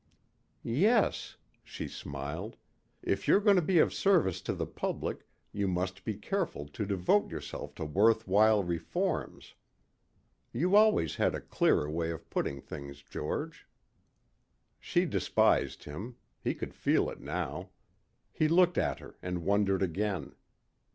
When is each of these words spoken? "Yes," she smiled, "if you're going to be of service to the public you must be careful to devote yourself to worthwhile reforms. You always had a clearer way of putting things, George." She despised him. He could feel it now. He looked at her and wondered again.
"Yes," 0.63 1.37
she 1.63 1.87
smiled, 1.87 2.55
"if 3.03 3.27
you're 3.27 3.39
going 3.39 3.57
to 3.57 3.61
be 3.61 3.77
of 3.77 3.93
service 3.93 4.41
to 4.41 4.53
the 4.55 4.65
public 4.65 5.27
you 5.51 5.67
must 5.67 6.03
be 6.03 6.15
careful 6.15 6.67
to 6.69 6.87
devote 6.87 7.29
yourself 7.29 7.75
to 7.75 7.85
worthwhile 7.85 8.63
reforms. 8.63 9.53
You 10.51 10.75
always 10.75 11.17
had 11.17 11.35
a 11.35 11.39
clearer 11.39 11.87
way 11.87 12.09
of 12.09 12.27
putting 12.31 12.61
things, 12.61 13.03
George." 13.03 13.67
She 14.79 15.05
despised 15.05 15.83
him. 15.83 16.15
He 16.43 16.55
could 16.55 16.73
feel 16.73 17.07
it 17.11 17.19
now. 17.19 17.69
He 18.33 18.47
looked 18.47 18.79
at 18.79 18.97
her 18.97 19.17
and 19.21 19.43
wondered 19.45 19.83
again. 19.83 20.33